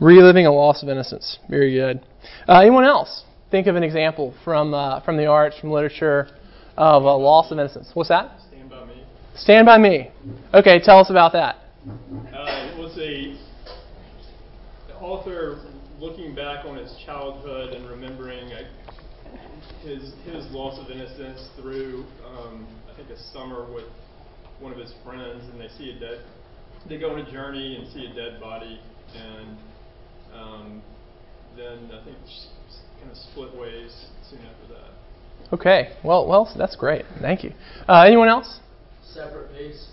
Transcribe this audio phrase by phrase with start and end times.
[0.00, 1.38] Reliving a loss of innocence.
[1.48, 2.04] Very good.
[2.48, 3.24] Uh, anyone else?
[3.50, 6.28] Think of an example from uh, from the arts, from literature,
[6.76, 7.90] of a loss of innocence.
[7.94, 8.38] What's that?
[8.48, 9.04] Stand by Me.
[9.36, 10.10] Stand by Me.
[10.52, 11.56] Okay, tell us about that.
[11.86, 13.38] Uh, it was a
[14.88, 15.64] the author
[15.98, 18.62] looking back on his childhood and remembering uh,
[19.82, 23.86] his his loss of innocence through um, I think a summer with
[24.60, 26.20] one of his friends, and they see a dead.
[26.88, 28.80] They go on a journey and see a dead body,
[29.14, 29.56] and
[30.36, 30.82] um,
[31.56, 32.16] then I think
[33.00, 34.90] kind of split ways soon after that.
[35.52, 35.96] Okay.
[36.04, 37.04] Well, well, that's great.
[37.20, 37.52] Thank you.
[37.88, 38.60] Uh, anyone else?
[39.14, 39.88] Separate Peace.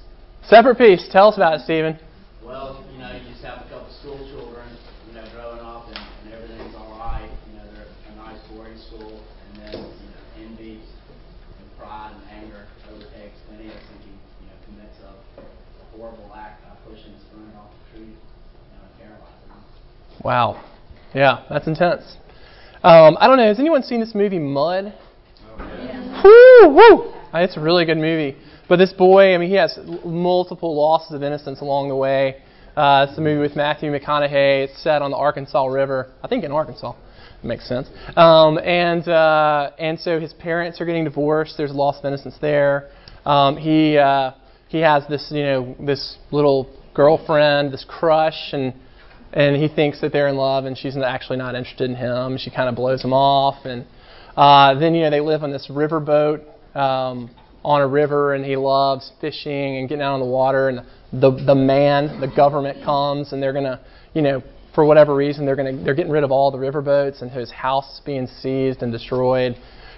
[0.46, 1.08] Separate Peace.
[1.12, 2.00] Tell us about it, Stephen.
[2.44, 4.68] Well, you know, you just have a couple school children,
[5.08, 7.30] you know, growing up and, and everything's all right.
[7.48, 12.44] You know, they're a nice boarding school, and then you know, envy and pride and
[12.44, 17.24] anger overtakes Phineas, and he you know commits a, a horrible act by pushing his
[17.32, 19.64] friend off the tree, you know, and paralyzing him.
[20.24, 20.64] Wow.
[21.14, 22.18] Yeah, that's intense.
[22.84, 23.48] Um, I don't know.
[23.48, 24.94] Has anyone seen this movie Mud?
[26.24, 27.14] Woo, woo!
[27.34, 28.38] Uh, It's a really good movie.
[28.70, 32.42] But this boy, I mean, he has multiple losses of innocence along the way.
[32.76, 34.64] Uh, it's a movie with Matthew McConaughey.
[34.64, 36.96] It's set on the Arkansas River, I think in Arkansas.
[37.44, 37.90] Makes sense.
[38.16, 41.56] Um, and uh, and so his parents are getting divorced.
[41.58, 42.90] There's a loss of innocence there.
[43.26, 44.32] Um, he uh,
[44.70, 48.74] he has this you know this little girlfriend, this crush, and
[49.34, 52.38] and he thinks that they're in love, and she's actually not interested in him.
[52.38, 53.86] She kind of blows him off, and
[54.38, 56.42] uh, then you know they live on this riverboat
[56.76, 57.32] um,
[57.66, 60.70] on a river, and he loves fishing and getting out on the water.
[60.70, 63.82] And the the man, the government comes, and they're gonna
[64.14, 64.44] you know
[64.76, 68.02] for whatever reason they're gonna they're getting rid of all the riverboats, and his house
[68.06, 69.56] being seized and destroyed.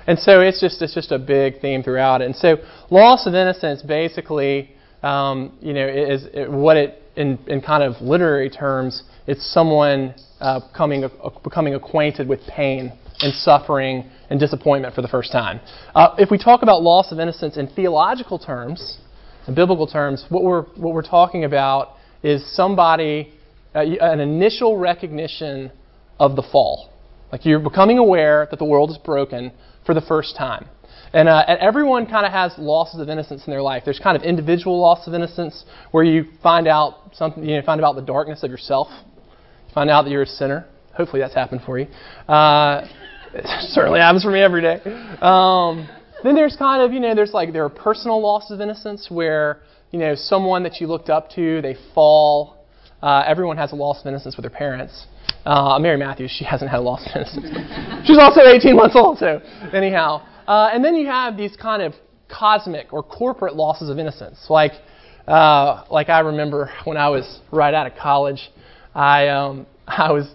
[0.07, 2.25] And so it's just it's just a big theme throughout it.
[2.25, 2.57] And so
[2.89, 4.71] loss of innocence basically
[5.03, 10.13] um, you know is, is what it in, in kind of literary terms it's someone
[10.39, 12.91] uh, coming, uh, becoming acquainted with pain
[13.21, 15.59] and suffering and disappointment for the first time.
[15.95, 18.99] Uh, if we talk about loss of innocence in theological terms,
[19.47, 23.33] in biblical terms, what we're, what we're talking about is somebody,
[23.73, 25.71] uh, an initial recognition
[26.19, 26.91] of the fall.
[27.31, 29.51] Like you're becoming aware that the world is broken
[29.85, 30.67] for the first time.
[31.13, 33.83] And, uh, and everyone kind of has losses of innocence in their life.
[33.85, 37.83] There's kind of individual loss of innocence where you find out something, you know, find
[37.83, 38.89] out the darkness of yourself
[39.75, 40.65] find out that you're a sinner.
[40.95, 41.85] Hopefully that's happened for you.
[42.27, 42.87] Uh,
[43.33, 44.79] it certainly happens for me every day.
[45.21, 45.87] Um,
[46.23, 49.59] then there's kind of, you know, there's like there are personal losses of innocence where,
[49.91, 52.65] you know, someone that you looked up to, they fall.
[53.03, 55.05] Uh, everyone has a loss of innocence with their parents.
[55.45, 58.07] Uh, Mary Matthews, she hasn't had a loss of innocence.
[58.07, 59.41] She's also 18 months old, so
[59.73, 60.25] anyhow.
[60.47, 61.93] Uh, and then you have these kind of
[62.29, 64.45] cosmic or corporate losses of innocence.
[64.49, 64.71] Like,
[65.27, 68.51] uh, like I remember when I was right out of college,
[68.93, 70.27] I um, I was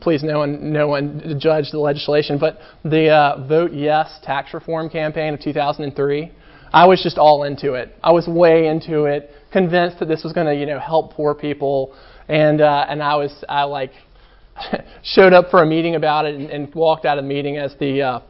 [0.00, 4.88] please no one no one judge the legislation, but the uh, vote yes tax reform
[4.88, 6.32] campaign of 2003.
[6.72, 7.96] I was just all into it.
[8.02, 11.34] I was way into it, convinced that this was going to you know help poor
[11.34, 11.96] people,
[12.28, 13.92] and uh, and I was I like
[15.02, 17.74] showed up for a meeting about it and, and walked out of the meeting as
[17.78, 18.20] the uh,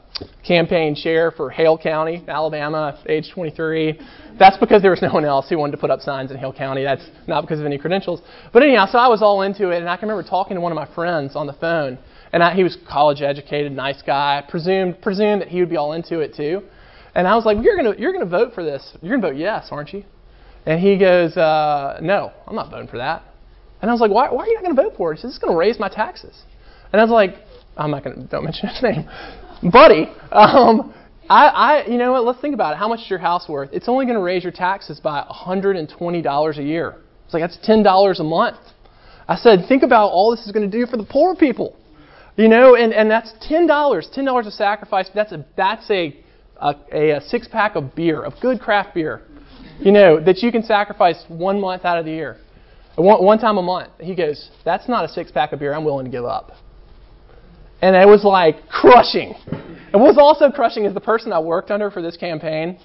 [0.47, 3.99] campaign chair for Hale County, Alabama, age 23.
[4.39, 6.53] That's because there was no one else who wanted to put up signs in Hale
[6.53, 6.83] County.
[6.83, 8.21] That's not because of any credentials.
[8.53, 10.73] But anyhow, so I was all into it, and I can remember talking to one
[10.73, 11.99] of my friends on the phone,
[12.33, 14.45] and I, he was college educated, nice guy.
[14.49, 16.63] Presumed presumed that he would be all into it too.
[17.15, 18.97] And I was like, "You're gonna you're gonna vote for this?
[19.01, 20.05] You're gonna vote yes, aren't you?"
[20.67, 23.25] And he goes, uh, "No, I'm not voting for that."
[23.81, 25.31] And I was like, "Why, why are you not gonna vote for it?" He says,
[25.31, 26.37] "It's gonna raise my taxes."
[26.93, 27.37] And I was like,
[27.77, 29.09] "I'm not gonna don't mention his name."
[29.63, 30.95] buddy, um,
[31.29, 32.25] I, I, you know what?
[32.25, 32.79] Let's think about it.
[32.79, 33.71] How much is your house worth?
[33.73, 36.97] It's only going to raise your taxes by $120 a year.
[37.25, 38.57] It's like that's $10 a month.
[39.29, 41.77] I said, think about all this is going to do for the poor people.
[42.37, 43.69] You know, and, and that's $10.
[43.69, 45.11] $10 a sacrifice.
[45.15, 46.17] That's a, that's a,
[46.63, 49.23] a, a six pack of beer, of good craft beer,
[49.81, 52.39] you know, that you can sacrifice one month out of the year.
[52.99, 53.91] One, one time a month.
[54.01, 56.53] He goes, that's not a six pack of beer I'm willing to give up.
[57.81, 59.35] And it was like crushing.
[59.47, 62.79] And what was also crushing is the person I worked under for this campaign.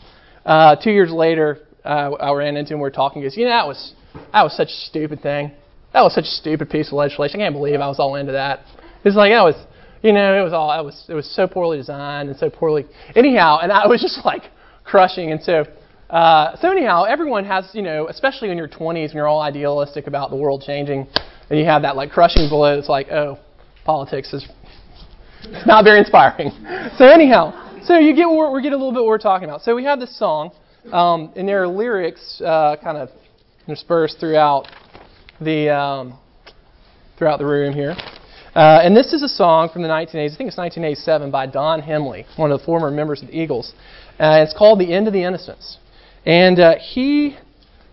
[0.46, 2.80] Uh, two years later, uh, I ran into him.
[2.80, 3.22] We were talking.
[3.22, 3.94] He goes, "You know, that was
[4.32, 5.52] that was such a stupid thing.
[5.94, 7.42] That was such a stupid piece of legislation.
[7.42, 8.62] I can't believe I was all into that."
[9.04, 9.56] He's like, "That was,
[10.02, 10.72] you know, it was all.
[10.80, 12.86] It was it was so poorly designed and so poorly.
[13.16, 14.44] Anyhow, and I was just like
[14.84, 15.32] crushing.
[15.32, 15.66] And so,
[16.14, 20.06] uh, so anyhow, everyone has, you know, especially in your 20s when you're all idealistic
[20.06, 21.08] about the world changing,
[21.50, 22.78] and you have that like crushing blow.
[22.78, 23.40] It's like, oh,
[23.84, 24.48] politics is
[25.66, 26.52] not very inspiring.
[26.98, 29.64] So anyhow, so you get we get a little bit what we're talking about.
[29.64, 30.52] So we have this song,
[30.92, 33.10] um, and there are lyrics uh, kind of
[33.68, 34.68] interspersed throughout
[35.42, 36.20] the um,
[37.18, 37.96] throughout the room here.
[38.54, 40.34] Uh, and this is a song from the 1980s.
[40.34, 43.74] I think it's 1987 by Don Henley, one of the former members of the Eagles.
[44.20, 45.80] Uh, it's called "The End of the Innocence."
[46.26, 47.38] And uh, he,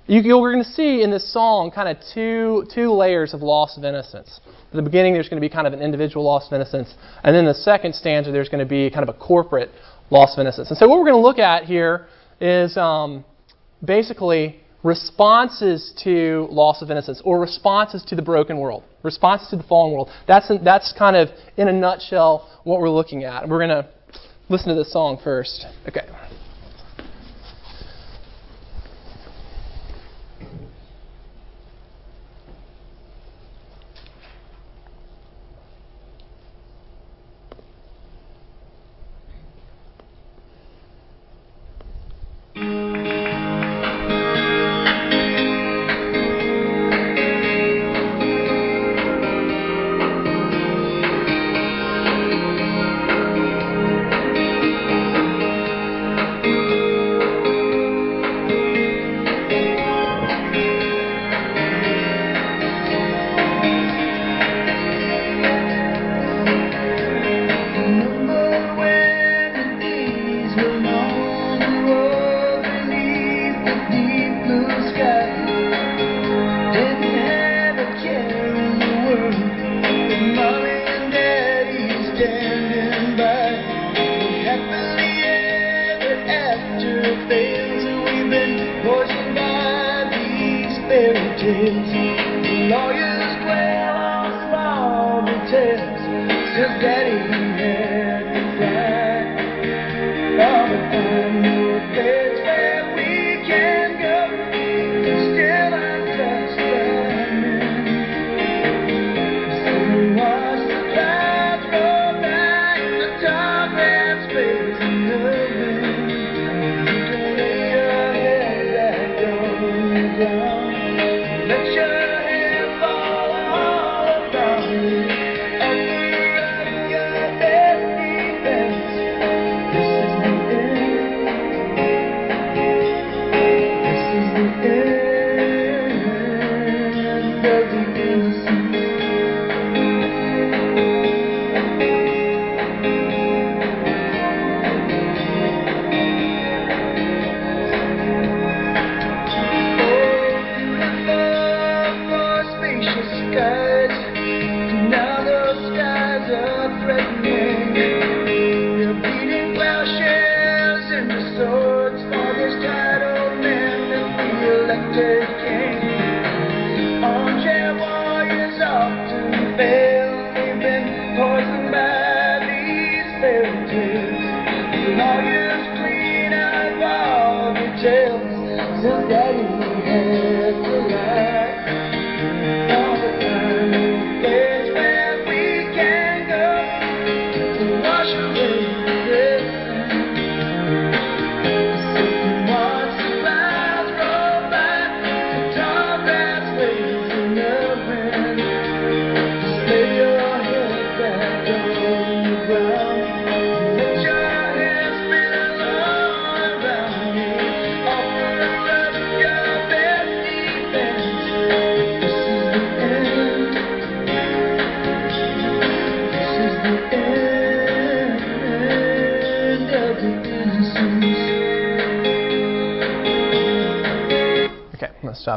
[0.06, 3.76] you, you're going to see in this song kind of two two layers of loss
[3.76, 4.40] of innocence.
[4.46, 6.94] At the beginning, there's going to be kind of an individual loss of innocence,
[7.24, 9.70] and then the second stanza, there's going to be kind of a corporate
[10.10, 10.68] loss of innocence.
[10.70, 12.06] And so, what we're going to look at here
[12.40, 13.24] is um,
[13.84, 19.62] basically responses to loss of innocence or responses to the broken world, responses to the
[19.64, 20.08] fallen world.
[20.26, 23.48] That's, that's kind of, in a nutshell, what we're looking at.
[23.48, 23.88] We're going to
[24.48, 25.66] listen to this song first.
[25.88, 26.06] Okay.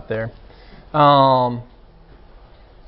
[0.04, 0.32] Stop there.
[1.00, 1.64] Um,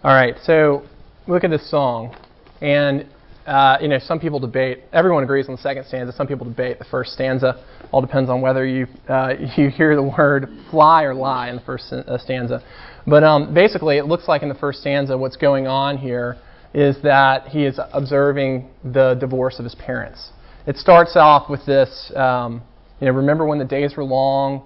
[0.03, 0.83] all right, so
[1.27, 2.15] look at this song,
[2.61, 3.07] and
[3.47, 4.83] uh, you know some people debate.
[4.93, 6.13] Everyone agrees on the second stanza.
[6.13, 7.63] Some people debate the first stanza.
[7.91, 11.61] All depends on whether you uh, you hear the word fly or lie in the
[11.61, 12.63] first uh, stanza.
[13.07, 16.37] But um, basically, it looks like in the first stanza, what's going on here
[16.73, 20.31] is that he is observing the divorce of his parents.
[20.67, 22.11] It starts off with this.
[22.15, 22.63] Um,
[22.99, 24.63] you know, remember when the days were long,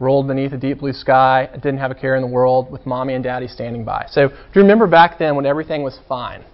[0.00, 3.14] rolled beneath a deep blue sky, didn't have a care in the world, with mommy
[3.14, 4.06] and daddy standing by.
[4.10, 6.44] So do you remember back then when everything was fine?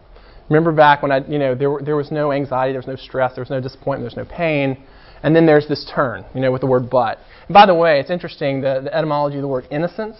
[0.51, 2.97] Remember back when I, you know, there, were, there was no anxiety, there was no
[2.97, 4.85] stress, there was no disappointment, there was no pain.
[5.23, 7.19] And then there's this turn, you know, with the word but.
[7.47, 10.17] And by the way, it's interesting, the, the etymology of the word innocence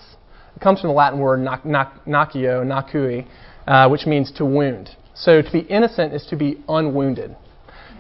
[0.63, 3.27] comes from the Latin word noceo, nocui,
[3.67, 4.91] uh, which means to wound.
[5.15, 7.37] So to be innocent is to be unwounded.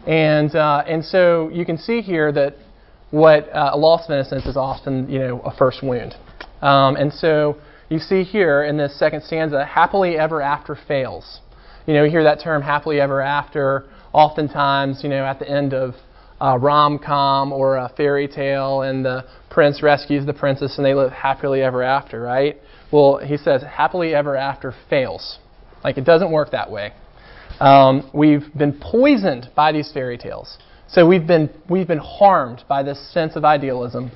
[0.06, 2.54] And, uh, and so you can see here that
[3.10, 6.14] what uh, a loss of innocence is often, you know, a first wound.
[6.62, 7.56] Um, and so
[7.88, 11.40] you see here in this second stanza, happily ever after fails.
[11.86, 15.72] You know, you hear that term happily ever after oftentimes, you know, at the end
[15.72, 15.94] of
[16.40, 20.94] a rom com or a fairy tale, and the prince rescues the princess and they
[20.94, 22.56] live happily ever after, right?
[22.92, 25.38] Well, he says happily ever after fails.
[25.84, 26.92] Like it doesn't work that way.
[27.60, 30.58] Um, we've been poisoned by these fairy tales.
[30.88, 34.10] So we've been, we've been harmed by this sense of idealism.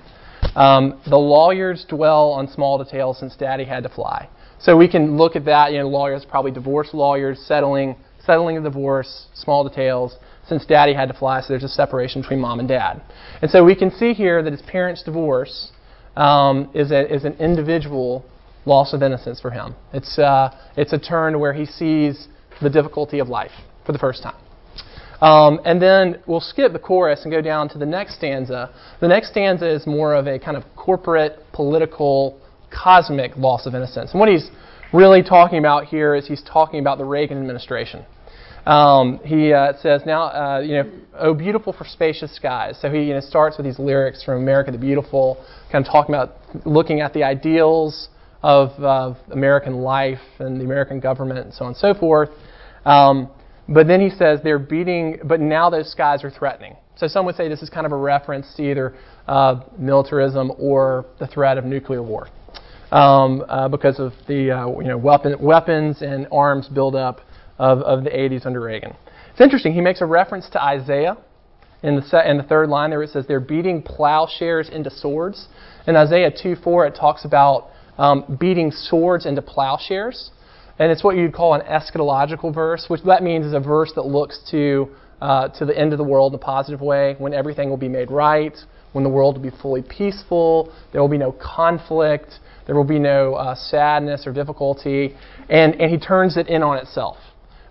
[0.55, 4.29] Um, the lawyers dwell on small details since daddy had to fly.
[4.61, 5.73] So we can look at that.
[5.73, 11.09] You know, lawyers, probably divorce lawyers, settling, settling a divorce, small details, since daddy had
[11.09, 13.01] to fly, so there's a separation between mom and dad.
[13.41, 15.71] And so we can see here that his parents' divorce
[16.17, 18.25] um, is, a, is an individual
[18.67, 19.75] loss of innocence for him.
[19.93, 22.29] It's, uh, it's a turn where he sees
[22.61, 23.53] the difficulty of life
[23.87, 24.35] for the first time.
[25.21, 28.71] Um, and then we'll skip the chorus and go down to the next stanza.
[29.01, 34.13] The next stanza is more of a kind of corporate, political, cosmic loss of innocence.
[34.13, 34.51] And what he's
[34.93, 38.05] really talking about here is he's talking about the Reagan administration.
[38.67, 43.05] Um, he uh, says, "Now, uh, you know, oh beautiful for spacious skies." So he
[43.05, 46.37] you know, starts with these lyrics from America the Beautiful, kind of talking about
[46.67, 48.09] looking at the ideals
[48.43, 48.71] of,
[49.31, 52.31] American life and the American government and so on and so forth.
[52.85, 53.31] Um,
[53.71, 56.77] but then he says they're beating, but now those skies are threatening.
[56.97, 58.95] So some would say this is kind of a reference to either
[59.27, 62.29] uh, militarism or the threat of nuclear war.
[62.91, 67.21] Um, uh, because of the uh, you know weapon, weapons and arms buildup
[67.59, 68.97] of, of the 80s under Reagan.
[69.31, 69.73] It's interesting.
[69.73, 71.17] He makes a reference to Isaiah
[71.85, 73.03] in the, in the third line there.
[73.05, 75.47] It says they're beating plowshares into swords.
[75.87, 80.33] In Isaiah 2:4, it talks about um, beating swords into plowshares,
[80.81, 84.07] and it's what you'd call an eschatological verse, which that means is a verse that
[84.07, 84.89] looks to
[85.21, 87.89] uh, to the end of the world in a positive way, when everything will be
[87.89, 88.57] made right,
[88.93, 92.99] when the world will be fully peaceful, there will be no conflict, there will be
[92.99, 95.15] no uh, sadness or difficulty,
[95.51, 97.19] and, and he turns it in on itself.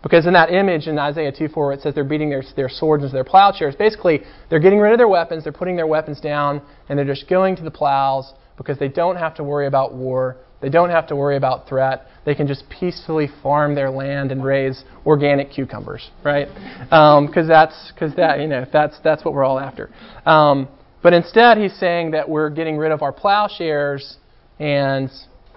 [0.02, 3.04] Because in that image in Isaiah 2 4, it says they're beating their, their swords
[3.04, 3.76] into their plowshares.
[3.76, 7.28] Basically, they're getting rid of their weapons, they're putting their weapons down, and they're just
[7.28, 10.38] going to the plows because they don't have to worry about war.
[10.62, 12.06] They don't have to worry about threat.
[12.26, 16.48] They can just peacefully farm their land and raise organic cucumbers, right?
[16.84, 19.90] Because um, that's because that you know that's that's what we're all after.
[20.26, 20.68] Um,
[21.02, 24.18] but instead, he's saying that we're getting rid of our plowshares
[24.60, 25.10] and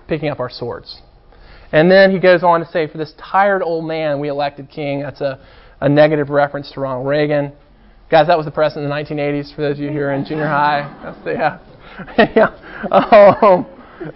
[0.07, 1.01] picking up our swords.
[1.73, 5.01] And then he goes on to say, For this tired old man we elected king.
[5.01, 5.45] That's a,
[5.81, 7.53] a negative reference to Ronald Reagan.
[8.11, 10.25] Guys, that was the president in the 1980s, for those of you who are in
[10.25, 10.83] junior high.
[11.03, 11.59] That's the, yeah.
[12.37, 12.89] yeah.
[12.91, 13.67] Um,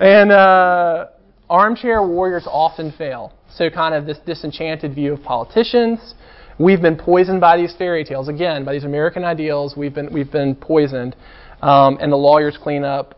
[0.00, 1.06] and uh,
[1.48, 3.32] armchair warriors often fail.
[3.54, 6.14] So, kind of this disenchanted view of politicians.
[6.58, 8.28] We've been poisoned by these fairy tales.
[8.28, 11.14] Again, by these American ideals, we've been, we've been poisoned.
[11.62, 13.14] Um, and the lawyers clean up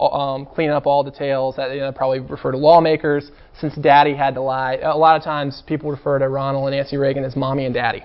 [0.00, 3.30] um, clean up all the tales That you know, probably refer to lawmakers.
[3.60, 6.96] Since Daddy had to lie, a lot of times people refer to Ronald and Nancy
[6.96, 8.02] Reagan as Mommy and Daddy.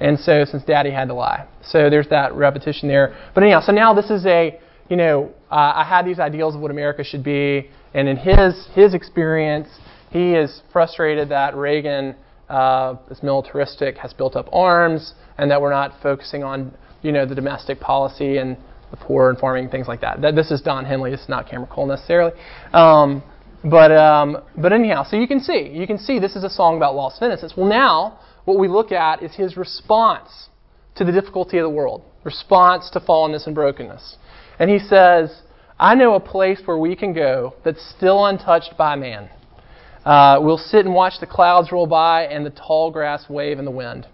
[0.00, 3.14] And so, since Daddy had to lie, so there's that repetition there.
[3.34, 4.58] But anyhow, so now this is a,
[4.90, 8.68] you know, uh, I had these ideals of what America should be, and in his
[8.74, 9.68] his experience,
[10.10, 12.16] he is frustrated that Reagan
[12.48, 17.24] uh, is militaristic, has built up arms, and that we're not focusing on, you know,
[17.24, 18.56] the domestic policy and
[18.90, 20.20] the poor and farming, things like that.
[20.20, 21.12] that this is Don Henley.
[21.12, 22.32] This is not Cameron Cole necessarily.
[22.72, 23.22] Um,
[23.62, 26.76] but um, but anyhow, so you can see you can see this is a song
[26.76, 27.52] about lost innocence.
[27.56, 30.48] Well, now what we look at is his response
[30.96, 34.16] to the difficulty of the world, response to fallenness and brokenness,
[34.60, 35.42] and he says,
[35.80, 39.28] "I know a place where we can go that's still untouched by man.
[40.04, 43.64] Uh, we'll sit and watch the clouds roll by and the tall grass wave in
[43.64, 44.06] the wind."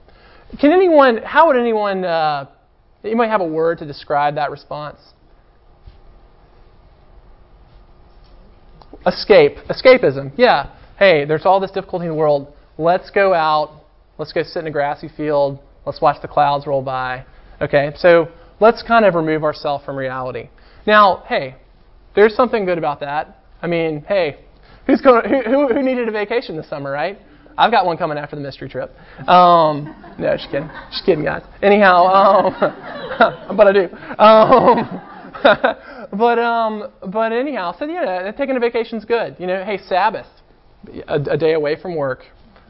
[0.59, 1.19] Can anyone?
[1.19, 2.47] How would anyone uh,
[3.07, 4.99] you might have a word to describe that response.
[9.07, 9.57] Escape.
[9.71, 10.33] Escapism.
[10.37, 10.71] Yeah.
[10.99, 12.53] Hey, there's all this difficulty in the world.
[12.79, 13.83] Let's go out.
[14.19, 15.61] Let's go sit in a grassy field.
[15.85, 17.25] Let's watch the clouds roll by.
[17.61, 18.29] Okay, so
[18.61, 20.49] let's kind of remove ourselves from reality.
[20.87, 21.57] Now, hey,
[22.15, 23.43] there's something good about that.
[23.63, 24.39] I mean, hey,
[24.87, 25.29] who's going?
[25.45, 27.19] Who, who needed a vacation this summer, right?
[27.59, 28.95] I've got one coming after the mystery trip.
[29.27, 30.69] Um, no, just kidding.
[30.91, 31.43] Just kidding, guys.
[31.63, 33.89] Anyhow, um, but I do.
[34.19, 35.01] Um,
[36.19, 39.37] but um, but anyhow, so yeah, taking a vacation's good.
[39.39, 40.27] You know, hey, Sabbath,
[41.09, 42.25] a, a day away from work,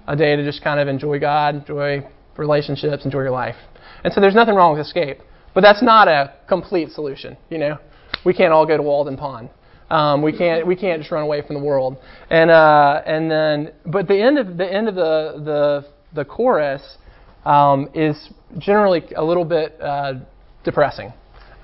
[0.06, 3.56] a day to just kind of enjoy God, enjoy relationships, enjoy your life.
[4.04, 5.18] And so there's nothing wrong with escape,
[5.56, 7.34] but that's not a complete solution.
[7.48, 7.78] You know,
[8.26, 9.48] we can't all go to Walden Pond.
[9.88, 11.96] Um, we can't we can't just run away from the world.
[12.28, 16.98] And uh, and then but the end of the end of the the the chorus
[17.46, 20.14] um, is generally a little bit uh,
[20.62, 21.14] depressing.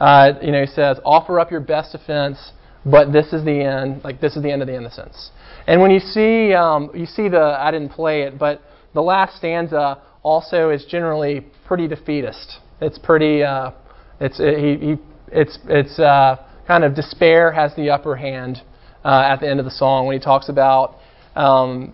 [0.01, 2.53] Uh, you know, he says, "Offer up your best defense,
[2.87, 4.03] but this is the end.
[4.05, 5.33] Like this is the end of the innocence.
[5.67, 8.63] And when you see um, you see the I didn't play it, but
[8.95, 12.59] the last stanza also is generally pretty defeatist.
[12.81, 13.73] It's pretty uh,
[14.23, 14.97] it's he, he
[15.29, 16.37] it's it's uh,
[16.67, 18.63] kind of despair has the upper hand
[19.05, 20.97] uh, at the end of the song when he talks about
[21.35, 21.93] um,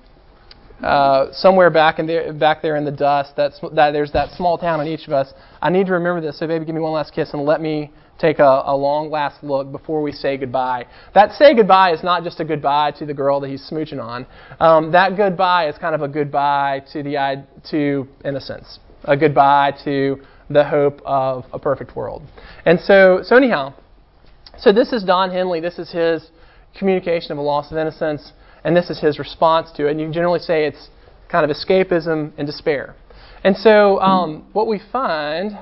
[0.82, 4.58] uh, somewhere back in the, back there in the dust that, that there's that small
[4.58, 5.32] town in each of us.
[5.61, 6.38] I need to remember this.
[6.38, 9.42] So baby, give me one last kiss and let me take a, a long last
[9.42, 10.87] look before we say goodbye.
[11.14, 14.26] That say goodbye is not just a goodbye to the girl that he's smooching on.
[14.61, 19.73] Um, that goodbye is kind of a goodbye to the I to innocence, a goodbye
[19.85, 20.20] to
[20.50, 22.23] the hope of a perfect world.
[22.64, 23.75] And so, so anyhow,
[24.59, 25.61] so this is Don Henley.
[25.61, 26.31] This is his
[26.78, 28.33] communication of a loss of innocence,
[28.64, 29.93] and this is his response to it.
[29.93, 30.88] And you generally say it's
[31.31, 32.95] kind of escapism and despair.
[33.45, 35.59] And so, um, what we find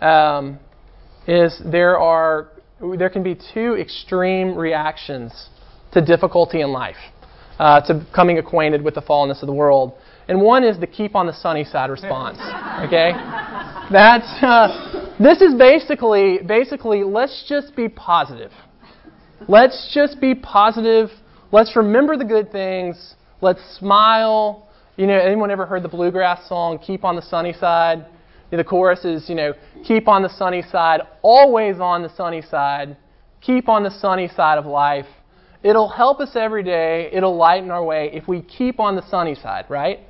[0.00, 0.58] um,
[1.26, 2.48] is there are
[2.98, 5.48] there can be two extreme reactions
[5.92, 6.96] to difficulty in life,
[7.58, 9.92] uh, to coming acquainted with the fallenness of the world.
[10.30, 12.38] And one is the keep on the sunny side response.
[12.80, 13.12] Okay,
[13.92, 18.52] that's uh, this is basically basically let's just be positive.
[19.48, 21.10] Let's just be positive.
[21.52, 23.16] Let's remember the good things.
[23.42, 24.68] Let's smile.
[24.96, 28.06] You know, anyone ever heard the bluegrass song "Keep on the Sunny Side"?
[28.50, 29.52] The chorus is, you know,
[29.84, 32.96] keep on the sunny side, always on the sunny side,
[33.40, 35.06] keep on the sunny side of life.
[35.62, 37.10] It'll help us every day.
[37.12, 40.00] It'll lighten our way if we keep on the sunny side, right?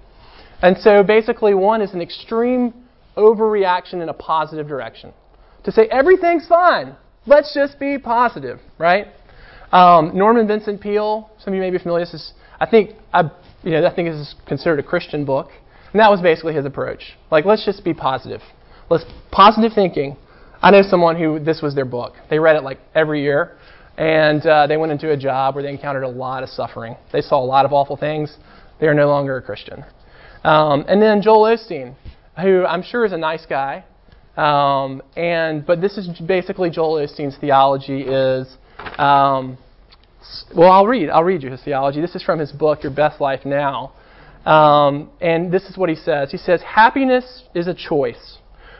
[0.63, 2.75] And so basically, one is an extreme
[3.17, 5.13] overreaction in a positive direction.
[5.65, 9.09] To say everything's fine, let's just be positive, right?
[9.73, 12.01] Um, Norman Vincent Peale, some of you may be familiar.
[12.01, 13.31] With this is, I think, I,
[13.63, 15.51] you know, I think this is considered a Christian book.
[15.93, 17.17] And that was basically his approach.
[17.31, 18.41] Like, let's just be positive.
[18.91, 20.17] Let's positive thinking.
[20.63, 22.15] I know someone who this was their book.
[22.29, 23.57] They read it like every year,
[23.97, 26.97] and uh, they went into a job where they encountered a lot of suffering.
[27.13, 28.37] They saw a lot of awful things.
[28.81, 29.85] They are no longer a Christian.
[30.45, 31.95] Um, and then Joel Osteen,
[32.41, 33.85] who I'm sure is a nice guy,
[34.37, 38.57] um, and but this is basically Joel Osteen's theology is.
[38.99, 39.59] Um,
[40.55, 41.11] well, I'll read.
[41.11, 42.01] I'll read you his theology.
[42.01, 43.93] This is from his book, Your Best Life Now.
[44.45, 48.39] Um, and this is what he says He says, Happiness is a choice.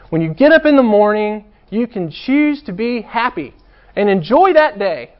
[0.09, 3.53] When you get up in the morning, you can choose to be happy
[3.95, 5.13] and enjoy that day,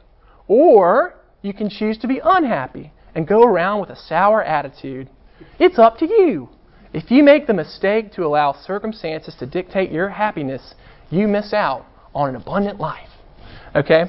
[0.48, 5.08] or you can choose to be unhappy and go around with a sour attitude.
[5.58, 6.48] It's up to you.
[6.92, 10.74] If you make the mistake to allow circumstances to dictate your happiness,
[11.10, 13.08] you miss out on an abundant life.
[13.74, 14.04] Okay?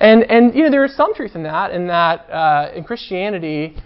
[0.00, 3.76] And, and you know, there is some truth in that, in that uh, in Christianity,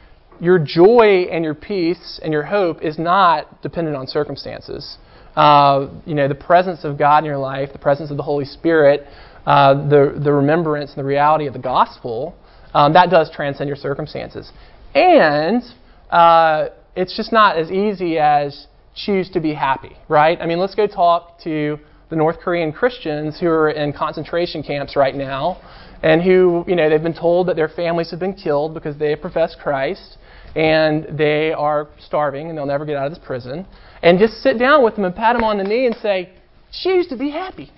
[0.41, 4.99] your joy and your peace and your hope is not dependent on circumstances.
[5.35, 8.45] Uh, you know, the presence of God in your life, the presence of the Holy
[8.45, 9.07] Spirit,
[9.47, 12.35] uh, the, the remembrance and the reality of the gospel,
[12.75, 14.51] um, that does transcend your circumstances.
[14.95, 15.63] And
[16.11, 20.39] uh, it's just not as easy as choose to be happy, right?
[20.41, 21.79] I mean, let's go talk to
[22.11, 25.61] the North Korean Christians who are in concentration camps right now
[26.03, 29.17] and who, you know, they've been told that their families have been killed because they
[29.17, 30.19] profess Christ
[30.55, 33.67] and they are starving and they'll never get out of this prison.
[34.03, 36.35] And just sit down with them and pat them on the knee and say,
[36.83, 37.71] choose to be happy.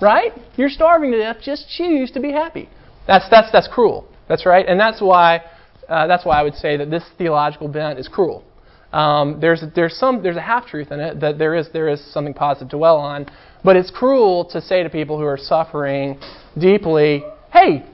[0.00, 0.32] Right?
[0.56, 1.38] You're starving to death.
[1.42, 2.68] Just choose to be happy.
[3.06, 4.06] That's, that's, that's cruel.
[4.28, 4.66] That's right.
[4.68, 5.40] And that's why,
[5.88, 8.44] uh, that's why I would say that this theological bent is cruel.
[8.92, 12.00] Um, there's, there's, some, there's a half truth in it that there is, there is
[12.12, 13.26] something positive to dwell on.
[13.64, 16.20] But it's cruel to say to people who are suffering
[16.58, 17.84] deeply, hey,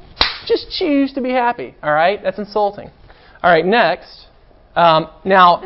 [0.47, 1.75] just choose to be happy.
[1.83, 2.21] All right?
[2.23, 2.91] That's insulting.
[3.43, 4.27] All right, next.
[4.77, 5.61] Um, now,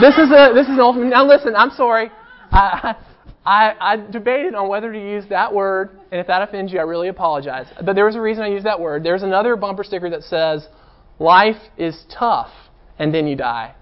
[0.00, 1.10] this is a this is an ultimate.
[1.10, 1.54] Now, listen.
[1.56, 2.10] I'm sorry.
[2.50, 2.96] I,
[3.44, 6.82] I, I debated on whether to use that word, and if that offends you, I
[6.82, 7.66] really apologize.
[7.84, 9.02] But there was a reason I used that word.
[9.02, 10.66] There's another bumper sticker that says,
[11.22, 12.50] "Life is tough,
[12.98, 13.74] and then you die."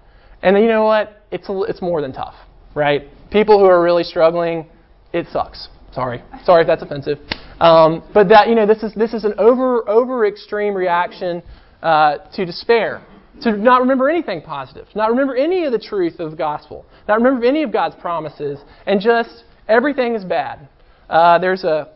[0.43, 1.23] And you know what?
[1.31, 2.35] It's a, it's more than tough,
[2.75, 3.07] right?
[3.31, 4.65] People who are really struggling,
[5.13, 5.69] it sucks.
[5.93, 7.19] Sorry, sorry if that's offensive.
[7.59, 11.43] Um, but that you know, this is this is an over over extreme reaction
[11.83, 13.05] uh, to despair,
[13.41, 17.17] to not remember anything positive, not remember any of the truth of the gospel, not
[17.17, 20.67] remember any of God's promises, and just everything is bad.
[21.09, 21.89] Uh, there's a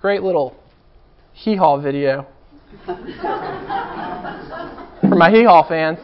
[0.00, 0.56] great little
[1.32, 2.26] hee haw video
[5.00, 5.98] for my hee haw fans.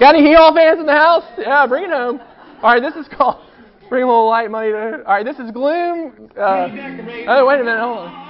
[0.00, 1.24] Got any hee haw fans in the house?
[1.38, 2.20] Yeah, bring it home.
[2.62, 3.42] All right, this is called
[3.88, 5.02] Bring a Little Light Money to.
[5.06, 6.30] All right, this is Gloom.
[6.36, 6.68] Uh,
[7.28, 8.23] oh, wait a minute, hold on.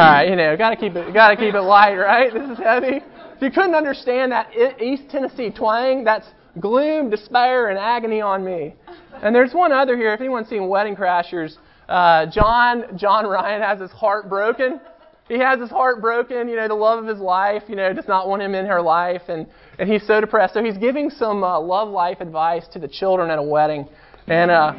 [0.00, 2.32] Right, you know, got to keep it, got to keep it light, right?
[2.32, 3.00] This is heavy.
[3.36, 6.26] If you couldn't understand that East Tennessee twang, that's
[6.60, 8.74] gloom, despair, and agony on me.
[9.22, 10.12] And there's one other here.
[10.12, 11.56] If anyone's seen Wedding Crashers,
[11.88, 14.80] uh, John John Ryan has his heart broken.
[15.28, 16.48] He has his heart broken.
[16.48, 17.62] You know, the love of his life.
[17.68, 19.46] You know, does not want him in her life, and
[19.78, 20.54] and he's so depressed.
[20.54, 23.88] So he's giving some uh, love life advice to the children at a wedding.
[24.26, 24.72] And uh,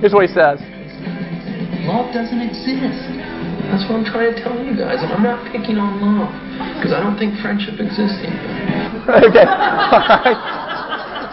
[0.00, 0.58] here's what he says.
[1.86, 3.43] Love doesn't exist.
[3.74, 6.30] That's what I'm trying to tell you guys, and I'm not picking on love
[6.78, 8.38] because I don't think friendship exists either.
[9.26, 9.42] okay.
[9.42, 10.38] All right.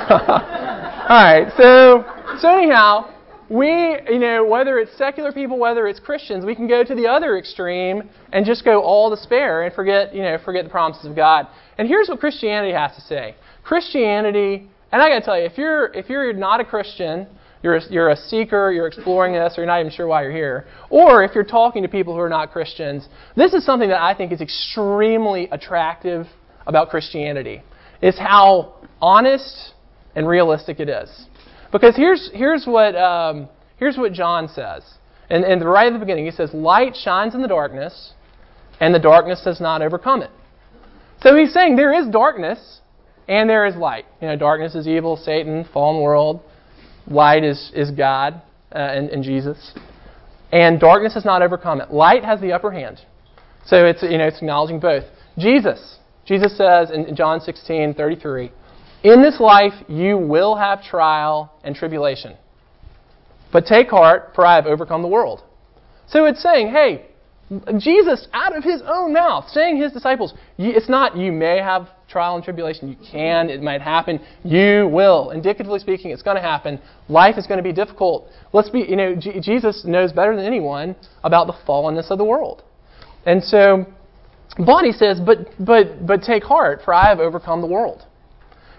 [1.07, 1.53] All right.
[1.55, 2.03] So
[2.41, 3.13] so anyhow,
[3.47, 3.69] we
[4.09, 7.37] you know whether it's secular people, whether it's Christians, we can go to the other
[7.37, 11.45] extreme and just go all despair and forget you know forget the promises of God.
[11.77, 13.35] And here's what Christianity has to say.
[13.63, 17.27] Christianity, and I got to tell you, if you're if you're not a Christian
[17.63, 20.31] you're a, you're a seeker, you're exploring this, or you're not even sure why you're
[20.31, 20.65] here.
[20.89, 24.15] Or if you're talking to people who are not Christians, this is something that I
[24.15, 26.25] think is extremely attractive
[26.65, 27.61] about Christianity.
[28.01, 29.73] Is how honest
[30.15, 31.27] and realistic it is.
[31.71, 33.47] Because here's, here's, what, um,
[33.77, 34.83] here's what John says.
[35.29, 38.13] And, and right at the beginning, he says, Light shines in the darkness,
[38.79, 40.31] and the darkness does not overcome it.
[41.21, 42.81] So he's saying there is darkness,
[43.27, 44.05] and there is light.
[44.19, 46.41] You know, darkness is evil, Satan, fallen world.
[47.07, 48.41] Light is, is God
[48.73, 49.73] uh, and, and Jesus.
[50.51, 51.91] And darkness has not overcome it.
[51.91, 52.99] Light has the upper hand.
[53.65, 55.03] So it's, you know, it's acknowledging both.
[55.37, 55.97] Jesus.
[56.25, 58.51] Jesus says in John 16, 33,
[59.03, 62.35] In this life you will have trial and tribulation.
[63.51, 65.43] But take heart, for I have overcome the world.
[66.07, 67.05] So it's saying, hey,
[67.77, 72.35] Jesus, out of his own mouth, saying his disciples, it's not you may have trial
[72.35, 72.89] and tribulation.
[72.89, 74.19] You can, it might happen.
[74.43, 75.31] You will.
[75.31, 76.79] Indicatively speaking, it's going to happen.
[77.09, 78.27] Life is going to be difficult.
[78.53, 82.25] Let's be, you know, G- Jesus knows better than anyone about the fallenness of the
[82.25, 82.63] world.
[83.25, 83.85] And so,
[84.57, 88.03] Bonnie says, but, but, but take heart, for I have overcome the world.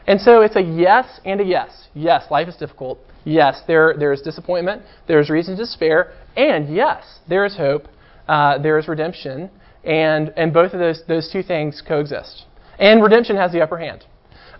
[0.07, 1.89] And so it's a yes and a yes.
[1.95, 2.99] Yes, life is difficult.
[3.25, 4.83] Yes, there, there is disappointment.
[5.07, 6.13] There is reason to despair.
[6.37, 7.87] And yes, there is hope
[8.29, 9.51] uh, there is redemption,
[9.85, 12.45] and, and both of those, those two things coexist.
[12.79, 14.05] And redemption has the upper hand.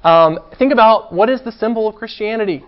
[0.05, 2.65] Um, think about what is the symbol of Christianity?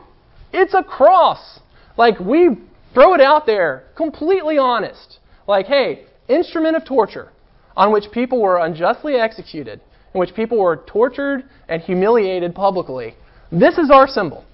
[0.52, 1.61] It's a cross.
[1.96, 2.50] Like, we
[2.92, 5.18] throw it out there, completely honest.
[5.46, 7.30] Like, hey, instrument of torture
[7.76, 9.80] on which people were unjustly executed,
[10.14, 13.14] in which people were tortured and humiliated publicly.
[13.50, 14.44] This is our symbol.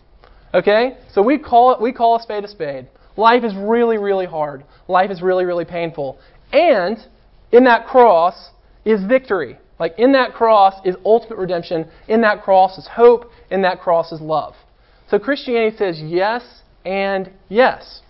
[0.54, 0.96] Okay?
[1.12, 2.88] So we call it we call a spade a spade.
[3.16, 4.64] Life is really, really hard.
[4.88, 6.18] Life is really, really painful.
[6.52, 6.98] And
[7.52, 8.50] in that cross
[8.84, 9.58] is victory.
[9.80, 11.88] Like in that cross is ultimate redemption.
[12.06, 13.30] In that cross is hope.
[13.50, 14.54] In that cross is love.
[15.10, 16.42] So Christianity says yes
[16.84, 18.02] and yes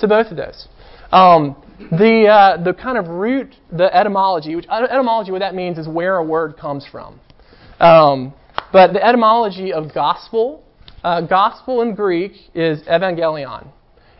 [0.00, 0.68] to both of those.
[1.12, 1.56] Um,
[1.90, 6.16] the, uh, the kind of root, the etymology, which etymology, what that means is where
[6.16, 7.20] a word comes from.
[7.80, 8.34] Um,
[8.72, 10.64] but the etymology of gospel,
[11.04, 13.68] uh, gospel in Greek is evangelion.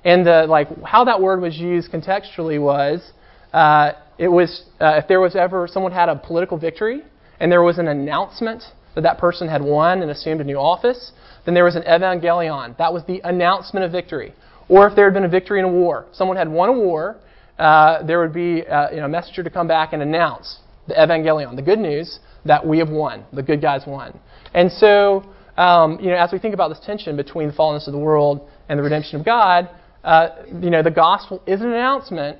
[0.04, 3.12] And the, like how that word was used contextually was
[3.52, 7.02] uh, it was uh, if there was ever someone had a political victory
[7.40, 8.62] and there was an announcement
[8.94, 11.12] that that person had won and assumed a new office,
[11.44, 12.76] then there was an evangelion.
[12.76, 14.34] That was the announcement of victory.
[14.68, 17.16] Or if there had been a victory in a war, someone had won a war,
[17.58, 20.94] uh, there would be uh, you know, a messenger to come back and announce the
[20.94, 24.18] evangelion, the good news that we have won, the good guys won.
[24.54, 25.24] And so,
[25.56, 28.48] um, you know, as we think about this tension between the fallenness of the world
[28.68, 29.68] and the redemption of God,
[30.04, 30.28] uh,
[30.60, 32.38] you know, the gospel is an announcement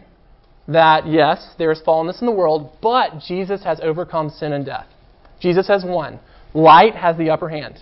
[0.69, 4.87] that, yes, there is fallenness in the world, but Jesus has overcome sin and death.
[5.41, 6.21] Jesus has won.
[6.55, 7.81] Light has the upper hand.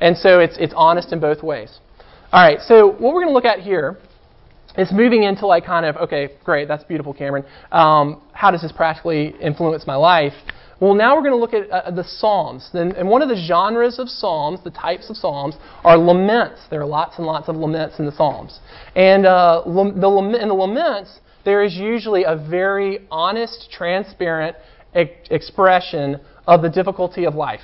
[0.00, 1.78] And so it's, it's honest in both ways.
[2.32, 3.98] All right, so what we're going to look at here
[4.76, 7.44] is moving into like kind of, okay, great, that's beautiful, Cameron.
[7.70, 10.32] Um, how does this practically influence my life?
[10.80, 12.68] Well, now we're going to look at uh, the Psalms.
[12.72, 15.54] And, and, one of the genres of Psalms, the types of Psalms,
[15.84, 16.60] are laments.
[16.70, 18.58] There are lots and lots of laments in the Psalms.
[18.96, 24.56] And uh, the, in the laments, there is usually a very honest, transparent
[24.96, 27.60] e- expression of the difficulty of life.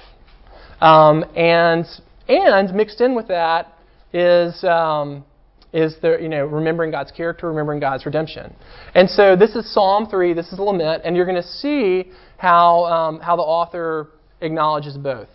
[0.80, 1.84] Um, and,
[2.28, 3.72] and mixed in with that
[4.12, 5.24] is, um,
[5.72, 8.54] is the, you know, remembering God's character, remembering God's redemption.
[8.94, 12.10] And so this is Psalm 3, this is a lament, and you're going to see
[12.36, 14.08] how, um, how the author
[14.40, 15.28] acknowledges both.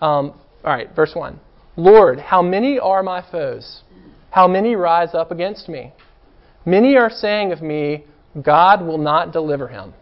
[0.00, 0.32] Um,
[0.64, 1.38] all right, verse 1.
[1.76, 3.82] Lord, how many are my foes?
[4.30, 5.92] How many rise up against me?
[6.66, 8.04] Many are saying of me,
[8.42, 9.94] God will not deliver him.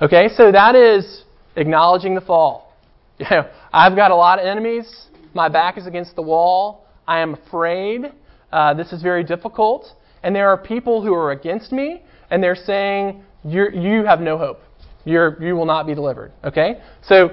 [0.00, 1.24] Okay, so that is
[1.56, 2.66] acknowledging the fall.
[3.18, 5.08] You know, I've got a lot of enemies.
[5.34, 6.86] My back is against the wall.
[7.08, 8.12] I am afraid.
[8.52, 9.86] Uh, this is very difficult.
[10.22, 14.60] And there are people who are against me, and they're saying, you have no hope.
[15.04, 16.30] You're, you will not be delivered.
[16.44, 16.80] Okay?
[17.02, 17.30] So,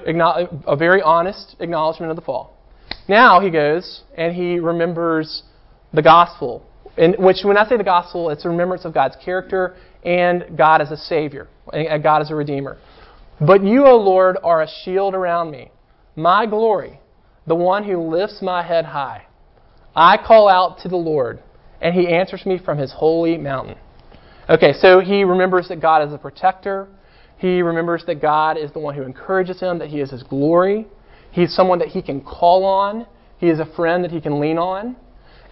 [0.66, 2.58] a very honest acknowledgement of the fall.
[3.08, 5.44] Now he goes and he remembers
[5.94, 6.66] the gospel.
[6.98, 10.82] In which, when I say the gospel, it's a remembrance of God's character and God
[10.82, 12.78] as a Savior, and God as a Redeemer.
[13.42, 15.72] But you, O Lord, are a shield around me,
[16.16, 17.00] my glory,
[17.48, 19.26] the one who lifts my head high.
[19.96, 21.40] I call out to the Lord,
[21.82, 23.78] and he answers me from his holy mountain.
[24.50, 26.88] Okay, so he remembers that God is a protector.
[27.38, 30.88] He remembers that God is the one who encourages him, that he is his glory.
[31.32, 33.06] He's someone that he can call on.
[33.38, 34.96] He is a friend that he can lean on.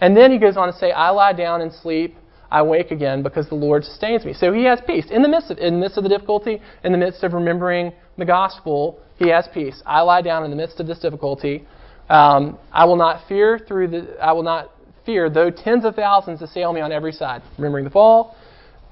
[0.04, 2.18] And then he goes on to say, I lie down and sleep.
[2.50, 4.34] I wake again because the Lord sustains me.
[4.34, 5.06] So he has peace.
[5.10, 7.90] In the midst of, in the, midst of the difficulty, in the midst of remembering
[8.18, 9.82] the gospel, he has peace.
[9.86, 11.66] I lie down in the midst of this difficulty.
[12.10, 14.16] Um, I will not fear through the.
[14.22, 14.72] I will not
[15.06, 17.40] fear though tens of thousands assail me on every side.
[17.56, 18.36] Remembering the fall.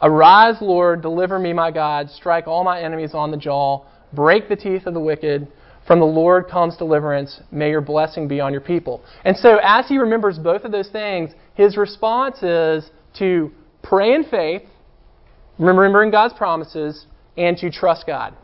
[0.00, 2.08] Arise, Lord, deliver me, my God.
[2.08, 3.84] Strike all my enemies on the jaw.
[4.14, 5.46] Break the teeth of the wicked.
[5.92, 7.38] From the Lord comes deliverance.
[7.50, 9.04] May your blessing be on your people.
[9.26, 13.52] And so, as he remembers both of those things, his response is to
[13.82, 14.62] pray in faith,
[15.58, 17.04] remembering God's promises,
[17.36, 18.34] and to trust God.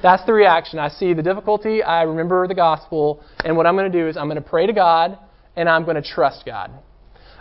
[0.00, 0.78] That's the reaction.
[0.78, 4.16] I see the difficulty, I remember the gospel, and what I'm going to do is
[4.16, 5.18] I'm going to pray to God,
[5.56, 6.70] and I'm going to trust God.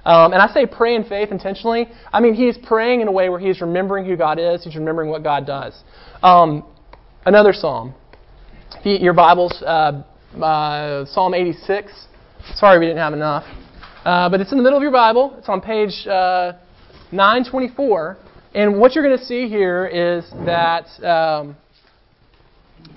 [0.05, 1.87] Um, and I say pray in faith intentionally.
[2.11, 5.11] I mean, he's praying in a way where he's remembering who God is, he's remembering
[5.11, 5.79] what God does.
[6.23, 6.65] Um,
[7.27, 7.93] another psalm.
[8.83, 10.01] Your Bibles, uh,
[10.41, 11.91] uh, Psalm 86.
[12.55, 13.43] Sorry we didn't have enough.
[14.03, 15.35] Uh, but it's in the middle of your Bible.
[15.37, 16.53] It's on page uh,
[17.11, 18.17] 924.
[18.55, 21.55] And what you're going to see here is that um,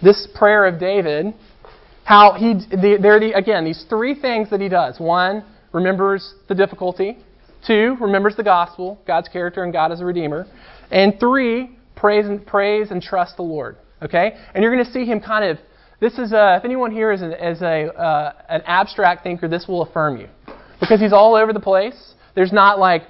[0.02, 1.34] this prayer of David,
[2.04, 4.98] how he, the, there, the, again, these three things that he does.
[4.98, 7.18] One, remembers the difficulty.
[7.66, 10.46] Two, remembers the gospel, God's character and God as a redeemer.
[10.90, 13.76] And three, praise and, praise and trust the Lord.
[14.00, 14.32] Okay?
[14.54, 15.58] And you're going to see him kind of,
[16.00, 19.66] this is, a, if anyone here is, an, is a, uh, an abstract thinker, this
[19.68, 20.28] will affirm you.
[20.80, 22.14] Because he's all over the place.
[22.34, 23.02] There's not like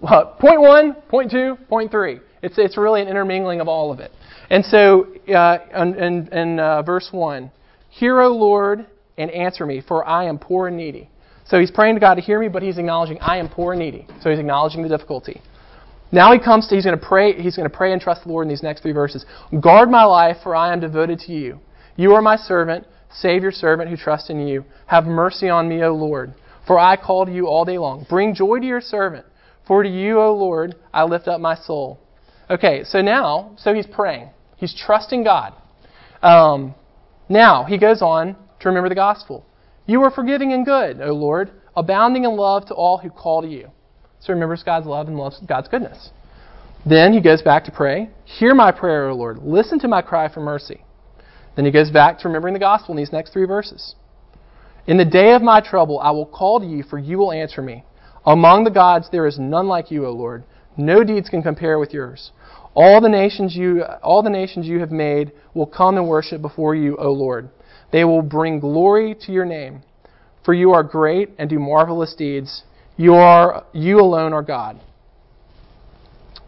[0.00, 2.20] well, point one, point two, point three.
[2.42, 4.10] It's, it's really an intermingling of all of it.
[4.50, 7.50] And so, uh, in, in, in uh, verse 1,
[7.88, 11.08] Hear, O Lord, and answer me, for I am poor and needy.
[11.46, 13.80] So he's praying to God to hear me, but he's acknowledging I am poor and
[13.80, 14.06] needy.
[14.20, 15.40] So he's acknowledging the difficulty.
[16.12, 18.28] Now he comes to he's going to pray he's going to pray and trust the
[18.28, 19.24] Lord in these next three verses.
[19.60, 21.58] Guard my life, for I am devoted to you.
[21.96, 22.86] You are my servant.
[23.12, 24.64] Save your servant who trusts in you.
[24.86, 26.34] Have mercy on me, O Lord,
[26.66, 28.06] for I call to you all day long.
[28.08, 29.24] Bring joy to your servant,
[29.66, 32.00] for to you, O Lord, I lift up my soul.
[32.50, 34.30] Okay, so now, so he's praying.
[34.56, 35.54] He's trusting God.
[36.22, 36.74] Um,
[37.28, 39.46] now, he goes on to remember the gospel.
[39.86, 43.48] You are forgiving and good, O Lord, abounding in love to all who call to
[43.48, 43.70] you.
[44.20, 46.10] So remembers God's love and loves God's goodness.
[46.86, 48.10] Then he goes back to pray.
[48.24, 49.38] Hear my prayer, O Lord.
[49.42, 50.82] Listen to my cry for mercy.
[51.56, 53.94] Then he goes back to remembering the gospel in these next three verses.
[54.86, 57.62] In the day of my trouble, I will call to you, for you will answer
[57.62, 57.84] me.
[58.26, 60.44] Among the gods, there is none like you, O Lord.
[60.76, 62.32] No deeds can compare with yours.
[62.74, 66.74] All the nations you, all the nations you have made will come and worship before
[66.74, 67.48] you, O Lord.
[67.92, 69.82] They will bring glory to your name,
[70.44, 72.64] for you are great and do marvelous deeds.
[72.96, 74.80] You are, you alone are God.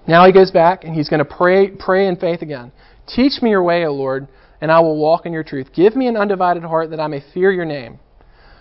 [0.08, 2.72] Now he goes back and he's going to pray, pray in faith again.
[3.08, 4.26] Teach me your way, O Lord,
[4.60, 5.68] and I will walk in your truth.
[5.74, 7.98] Give me an undivided heart that I may fear your name.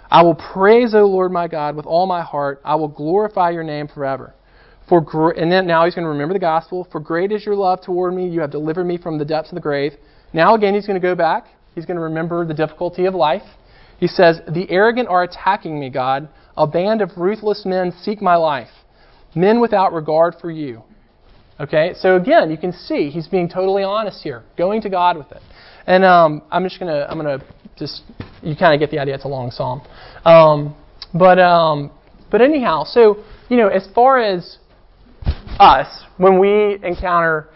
[0.09, 2.61] I will praise, O Lord my God, with all my heart.
[2.63, 4.33] I will glorify your name forever.
[4.87, 6.87] For and then now he's going to remember the gospel.
[6.91, 8.29] For great is your love toward me.
[8.29, 9.93] You have delivered me from the depths of the grave.
[10.31, 11.47] Now again, he's going to go back.
[11.73, 13.43] He's going to remember the difficulty of life.
[13.99, 16.29] He says, The arrogant are attacking me, God.
[16.55, 18.69] A band of ruthless men seek my life.
[19.33, 20.83] Men without regard for you.
[21.57, 25.31] Okay, so again, you can see he's being totally honest here, going to God with
[25.31, 25.41] it.
[25.87, 27.39] And um, I'm just gonna, I'm gonna
[27.77, 28.01] just,
[28.41, 29.15] you kind of get the idea.
[29.15, 29.81] It's a long psalm,
[30.25, 30.75] um,
[31.13, 31.91] but um,
[32.29, 34.57] but anyhow, so you know, as far as
[35.57, 37.49] us, when we encounter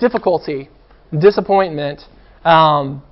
[0.00, 0.70] difficulty,
[1.20, 2.00] disappointment,
[2.44, 3.02] um,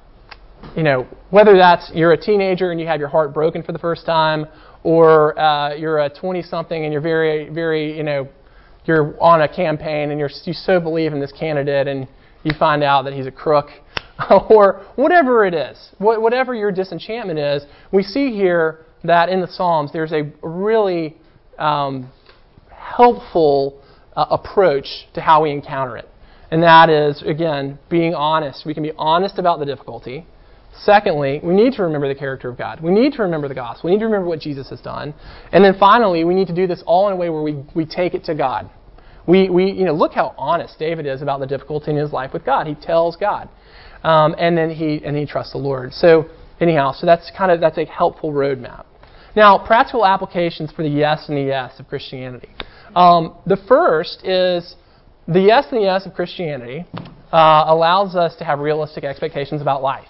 [0.75, 3.79] you know, whether that's you're a teenager and you have your heart broken for the
[3.79, 4.47] first time,
[4.83, 8.29] or uh, you're a 20-something and you're very, very, you know,
[8.85, 12.09] you're on a campaign and you're, you so believe in this candidate and
[12.43, 13.69] you find out that he's a crook,
[14.51, 19.93] or whatever it is, whatever your disenchantment is, we see here that in the Psalms
[19.93, 21.17] there's a really
[21.59, 22.11] um,
[22.71, 23.81] helpful
[24.17, 26.09] uh, approach to how we encounter it.
[26.51, 28.67] And that is, again, being honest.
[28.67, 30.27] We can be honest about the difficulty.
[30.81, 32.81] Secondly, we need to remember the character of God.
[32.81, 33.89] We need to remember the gospel.
[33.89, 35.15] We need to remember what Jesus has done.
[35.53, 37.85] And then finally, we need to do this all in a way where we, we
[37.85, 38.71] take it to God.
[39.27, 42.33] we, we you know, look how honest David is about the difficulty in his life
[42.33, 42.67] with God.
[42.67, 43.49] He tells God.
[44.03, 45.93] Um, and then he and he trusts the Lord.
[45.93, 46.25] So
[46.61, 48.85] anyhow, so that's kind of that's a helpful roadmap.
[49.37, 52.49] Now, practical applications for the yes and the yes of Christianity.
[52.97, 54.75] Um, the first is
[55.29, 56.85] the yes and the yes of Christianity
[57.33, 60.09] uh, allows us to have realistic expectations about life.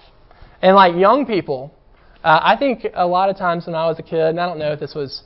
[0.62, 1.74] And like young people,
[2.22, 4.58] uh, I think a lot of times when I was a kid, and I don't
[4.58, 5.22] know if this was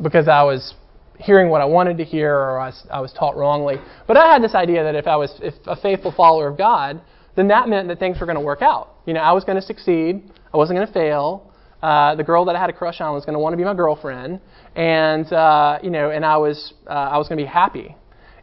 [0.00, 0.74] because I was
[1.18, 4.32] hearing what I wanted to hear or I was, I was taught wrongly, but I
[4.32, 7.00] had this idea that if I was if a faithful follower of God,
[7.34, 8.94] then that meant that things were going to work out.
[9.04, 10.22] You know, I was going to succeed.
[10.54, 11.52] I wasn't going to fail.
[11.82, 13.64] Uh, the girl that I had a crush on was going to want to be
[13.64, 14.40] my girlfriend,
[14.76, 17.96] and uh, you know, and I was uh, I was going to be happy.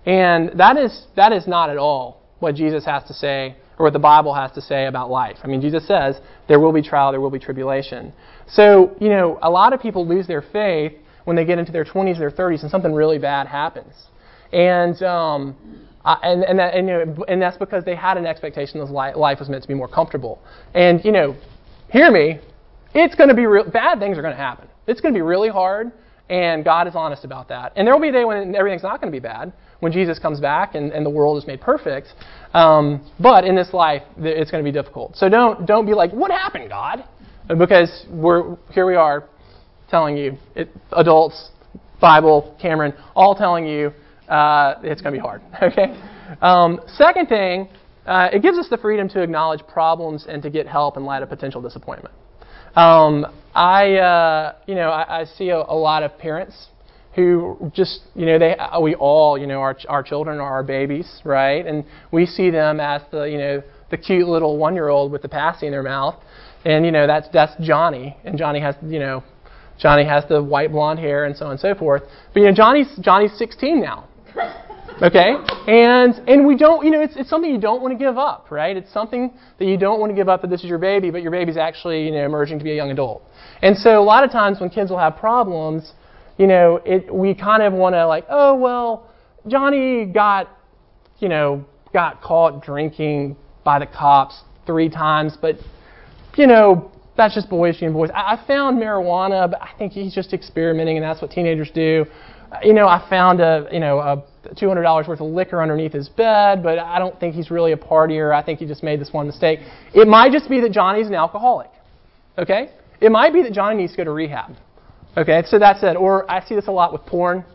[0.05, 3.93] And that is that is not at all what Jesus has to say or what
[3.93, 5.37] the Bible has to say about life.
[5.43, 8.13] I mean, Jesus says there will be trial, there will be tribulation.
[8.47, 10.93] So, you know, a lot of people lose their faith
[11.25, 13.93] when they get into their 20s their 30s and something really bad happens.
[14.53, 15.55] And um,
[16.05, 19.39] and and, that, and, you know, and that's because they had an expectation that life
[19.39, 20.39] was meant to be more comfortable.
[20.73, 21.35] And you know,
[21.91, 22.39] hear me,
[22.93, 24.67] it's going to be real, bad things are going to happen.
[24.87, 25.91] It's going to be really hard,
[26.29, 27.73] and God is honest about that.
[27.75, 30.19] And there will be a day when everything's not going to be bad, when Jesus
[30.19, 32.07] comes back and, and the world is made perfect.
[32.55, 35.17] Um, but in this life, it's going to be difficult.
[35.17, 37.03] So don't don't be like, what happened, God?
[37.47, 39.27] Because we're here we are,
[39.89, 41.49] telling you, it, adults,
[41.99, 43.91] Bible, Cameron, all telling you
[44.29, 45.41] uh, it's going to be hard.
[45.61, 45.99] Okay.
[46.41, 47.67] Um, second thing,
[48.05, 51.21] uh, it gives us the freedom to acknowledge problems and to get help in light
[51.21, 52.15] of potential disappointment.
[52.75, 56.67] Um, I, uh, you know, I, I see a, a, lot of parents
[57.15, 60.63] who just, you know, they, uh, we all, you know, our, our children are our
[60.63, 61.65] babies, right?
[61.65, 65.65] And we see them as the, you know, the cute little one-year-old with the passy
[65.65, 66.15] in their mouth,
[66.65, 69.23] and you know, that's that's Johnny, and Johnny has, you know,
[69.79, 72.03] Johnny has the white blonde hair and so on and so forth.
[72.33, 74.07] But you know, Johnny's Johnny's 16 now,
[75.01, 75.35] Okay?
[75.67, 78.47] And and we don't, you know, it's, it's something you don't want to give up,
[78.49, 78.75] right?
[78.77, 81.21] It's something that you don't want to give up that this is your baby, but
[81.21, 83.21] your baby's actually, you know, emerging to be a young adult.
[83.61, 85.93] And so a lot of times when kids will have problems,
[86.37, 89.09] you know, it, we kind of want to like, oh, well,
[89.47, 90.49] Johnny got,
[91.19, 95.55] you know, got caught drinking by the cops three times, but,
[96.35, 98.09] you know, that's just boys being boys.
[98.13, 102.05] I, I found marijuana, but I think he's just experimenting, and that's what teenagers do.
[102.63, 106.61] You know, I found a, you know, a $200 worth of liquor underneath his bed,
[106.61, 108.33] but I don't think he's really a partier.
[108.33, 109.59] I think he just made this one mistake.
[109.93, 111.69] It might just be that Johnny's an alcoholic.
[112.37, 112.71] Okay?
[113.01, 114.55] It might be that Johnny needs to go to rehab.
[115.17, 115.95] Okay, so that's it.
[115.95, 117.45] Or I see this a lot with porn.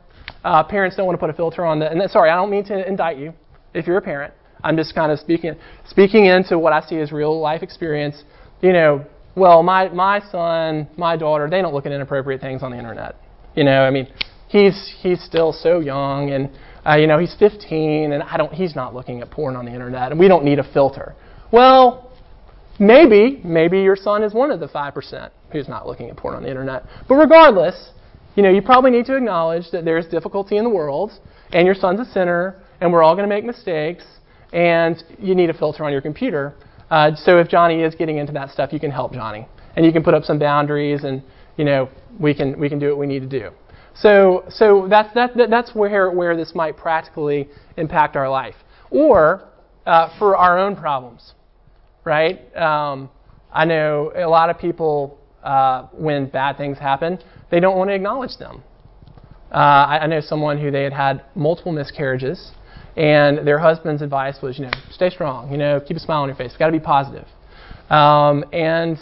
[0.44, 1.90] Uh, parents don't want to put a filter on the.
[1.90, 3.34] And sorry, I don't mean to indict you
[3.74, 4.32] if you're a parent.
[4.62, 5.54] I'm just kind of speaking
[5.86, 8.22] speaking into what I see as real life experience.
[8.62, 12.70] You know, well, my my son, my daughter, they don't look at inappropriate things on
[12.70, 13.16] the internet.
[13.54, 14.08] You know, I mean,
[14.48, 16.50] he's he's still so young, and
[16.86, 19.72] uh, you know, he's 15 and I don't, he's not looking at porn on the
[19.72, 21.14] internet and we don't need a filter.
[21.52, 22.12] Well,
[22.78, 26.42] maybe, maybe your son is one of the 5% who's not looking at porn on
[26.42, 26.84] the internet.
[27.08, 27.90] But regardless,
[28.36, 31.12] you know, you probably need to acknowledge that there's difficulty in the world
[31.52, 34.04] and your son's a sinner and we're all going to make mistakes
[34.52, 36.54] and you need a filter on your computer.
[36.90, 39.92] Uh, so if Johnny is getting into that stuff, you can help Johnny and you
[39.92, 41.22] can put up some boundaries and,
[41.56, 43.50] you know, we can, we can do what we need to do.
[43.94, 48.54] So, so that's, that, that's where, where this might practically impact our life.
[48.90, 49.48] Or
[49.86, 51.34] uh, for our own problems,
[52.04, 52.54] right?
[52.56, 53.10] Um,
[53.52, 57.18] I know a lot of people, uh, when bad things happen,
[57.50, 58.62] they don't want to acknowledge them.
[59.53, 62.53] Uh, I, I know someone who they had had multiple miscarriages,
[62.96, 66.29] and their husband's advice was, you know, stay strong, you know, keep a smile on
[66.29, 67.26] your face, got to be positive.
[67.88, 68.98] Um, and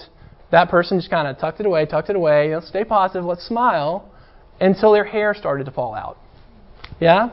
[0.50, 3.24] that person just kind of tucked it away, tucked it away, you know, stay positive,
[3.24, 4.10] let's smile
[4.60, 6.16] until their hair started to fall out.
[7.00, 7.30] Yeah?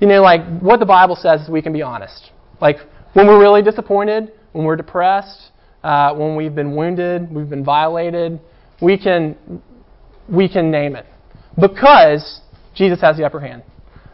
[0.00, 2.30] You know, like what the Bible says is we can be honest.
[2.60, 2.78] Like
[3.12, 5.50] when we're really disappointed, when we're depressed,
[5.86, 8.40] uh, when we've been wounded, we've been violated,
[8.82, 9.36] we can
[10.28, 11.06] we can name it
[11.60, 12.40] because
[12.74, 13.62] Jesus has the upper hand.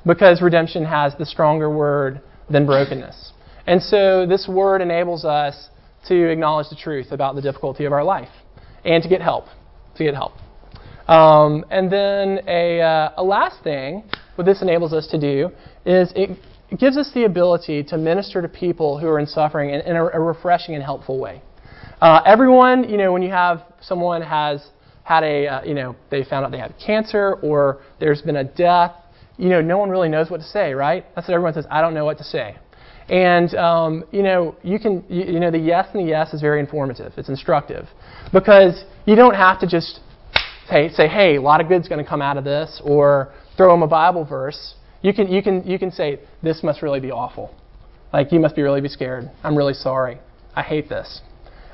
[0.05, 2.20] Because redemption has the stronger word
[2.51, 3.32] than brokenness.
[3.66, 5.70] And so this word enables us
[6.09, 8.28] to acknowledge the truth about the difficulty of our life
[8.84, 9.46] and to get help.
[9.96, 10.32] To get help.
[11.09, 15.51] Um, and then a, uh, a last thing, what this enables us to do,
[15.86, 16.36] is it
[16.78, 20.05] gives us the ability to minister to people who are in suffering in, in a,
[20.05, 21.42] a, refreshing and helpful way.
[22.01, 24.64] Uh, everyone, you know, when you have someone has
[25.05, 28.45] had a, uh, you know, they found out they had cancer or there's been a
[28.45, 28.93] death,
[29.37, 31.05] you know, no one really knows what to say, right?
[31.14, 31.66] That's what everyone says.
[31.70, 32.57] I don't know what to say.
[33.09, 36.41] And um, you know, you can, you, you know, the yes and the yes is
[36.41, 37.12] very informative.
[37.16, 37.87] It's instructive
[38.33, 40.01] because you don't have to just
[40.68, 43.72] say, say, hey, a lot of good's going to come out of this, or throw
[43.72, 44.74] them a Bible verse.
[45.03, 47.55] You can you can you can say this must really be awful.
[48.12, 49.30] Like you must be really be scared.
[49.43, 50.18] I'm really sorry.
[50.55, 51.20] I hate this.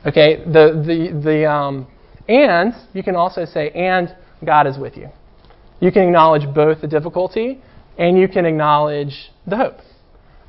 [0.06, 0.42] Okay.
[0.44, 1.86] The the the um,
[2.28, 5.08] and you can also say and God is with you.
[5.80, 7.60] You can acknowledge both the difficulty
[7.98, 9.78] and you can acknowledge the hope.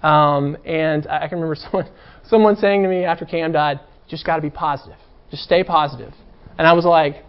[0.04, 1.90] Um, and I can remember someone
[2.24, 4.98] someone saying to me after Cam died, "Just got to be positive.
[5.32, 6.14] Just stay positive."
[6.58, 7.24] And I was like,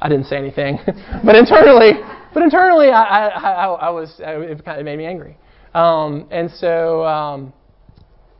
[0.00, 0.78] I didn't say anything,
[1.24, 1.92] but internally,
[2.32, 5.36] but internally, I, I, I, I was it kind of made me angry.
[5.74, 7.52] Um, and so, um,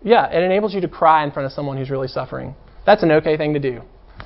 [0.03, 2.55] yeah, it enables you to cry in front of someone who's really suffering.
[2.87, 3.83] That's an okay thing to do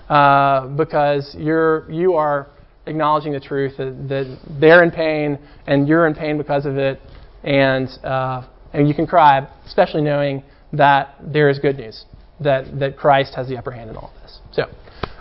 [0.09, 2.49] uh, because you're you are
[2.87, 7.01] acknowledging the truth that, that, they're in pain and you're in pain because of it,
[7.43, 12.05] and uh, and you can cry, especially knowing that there is good news
[12.41, 14.39] that that Christ has the upper hand in all of this.
[14.53, 14.63] So,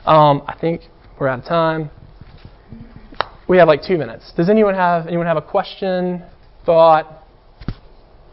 [0.10, 0.82] um, I think
[1.20, 1.89] we're out of time.
[3.47, 4.32] We have like two minutes.
[4.36, 6.24] Does anyone have anyone have a question,
[6.66, 7.22] thought?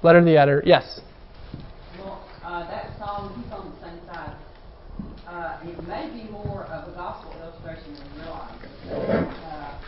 [0.02, 0.62] Letter to the editor.
[0.64, 1.00] Yes.
[2.50, 4.34] Uh, that song, Keep on the Sunny Side,
[5.22, 8.58] uh, it may be more of a gospel illustration than realize.
[8.90, 9.78] Uh,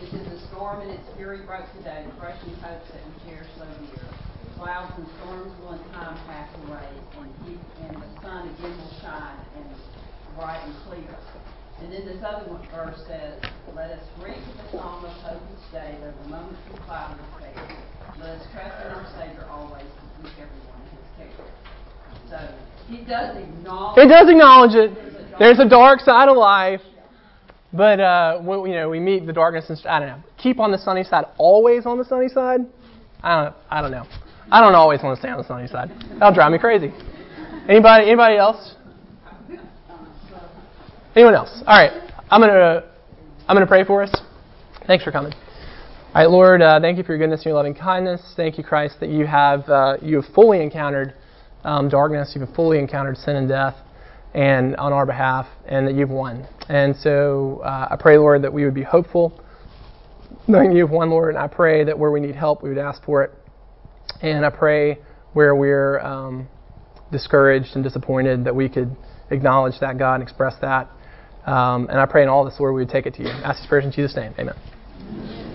[0.00, 3.68] this is a storm and its fury broke today, crushing hopes that we cherish so
[3.68, 4.00] dear.
[4.56, 6.88] Clouds and storms will in time pass away,
[7.20, 9.68] and, he, and the sun again will shine and
[10.40, 11.12] bright and clear.
[11.84, 13.44] And then this other one, verse says,
[13.76, 17.44] Let us ring the song of hope each day, though the moments of cloud will
[17.44, 17.60] fade.
[18.16, 21.75] Let us trust in our Savior always to keep everyone in His care.
[22.88, 23.98] He does acknowledge.
[23.98, 25.38] It does acknowledge it.
[25.38, 26.80] There's a dark side of life,
[27.72, 29.68] but uh, when, you know we meet the darkness.
[29.68, 30.22] And, I don't know.
[30.38, 31.26] Keep on the sunny side.
[31.36, 32.60] Always on the sunny side.
[33.22, 33.56] I don't.
[33.70, 34.06] I don't know.
[34.50, 35.90] I don't always want to stay on the sunny side.
[36.18, 36.92] That'll drive me crazy.
[37.68, 38.06] Anybody?
[38.06, 38.76] Anybody else?
[41.16, 41.62] Anyone else?
[41.66, 41.90] All right.
[42.30, 42.84] I'm gonna.
[43.48, 44.14] I'm gonna pray for us.
[44.86, 45.32] Thanks for coming.
[45.32, 48.22] All right, Lord, uh, thank you for your goodness and your loving kindness.
[48.36, 51.14] Thank you, Christ, that you have uh, you have fully encountered
[51.66, 52.32] um, darkness.
[52.34, 53.74] You've fully encountered sin and death,
[54.32, 56.46] and on our behalf, and that you've won.
[56.68, 59.38] And so uh, I pray, Lord, that we would be hopeful,
[60.46, 61.34] knowing you've won, Lord.
[61.34, 63.32] And I pray that where we need help, we would ask for it.
[64.22, 64.98] And I pray
[65.32, 66.48] where we're um,
[67.12, 68.96] discouraged and disappointed that we could
[69.30, 70.88] acknowledge that God and express that.
[71.46, 73.28] Um, and I pray in all this, Lord, we would take it to you.
[73.28, 74.34] Ask these prayers in Jesus' name.
[74.38, 75.45] Amen.